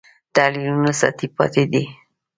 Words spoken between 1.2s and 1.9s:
پاتې دي.